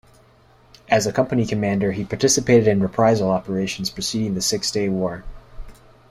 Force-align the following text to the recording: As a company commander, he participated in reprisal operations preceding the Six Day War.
As 0.89 1.05
a 1.05 1.11
company 1.13 1.45
commander, 1.45 1.91
he 1.91 2.03
participated 2.03 2.67
in 2.67 2.81
reprisal 2.81 3.29
operations 3.29 3.91
preceding 3.91 4.33
the 4.33 4.41
Six 4.41 4.71
Day 4.71 4.89
War. 4.89 5.23